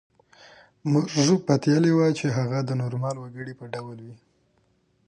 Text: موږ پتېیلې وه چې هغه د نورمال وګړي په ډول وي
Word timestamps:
موږ 0.91 1.05
پتېیلې 1.47 1.91
وه 1.97 2.07
چې 2.19 2.27
هغه 2.37 2.59
د 2.63 2.71
نورمال 2.81 3.15
وګړي 3.19 3.53
په 3.59 3.65
ډول 3.73 3.97
وي 4.05 4.15